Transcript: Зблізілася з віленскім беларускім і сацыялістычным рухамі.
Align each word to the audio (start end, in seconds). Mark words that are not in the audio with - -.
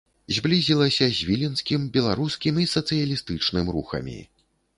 Зблізілася 0.35 1.09
з 1.17 1.27
віленскім 1.31 1.81
беларускім 1.99 2.59
і 2.65 2.67
сацыялістычным 2.73 3.65
рухамі. 3.79 4.19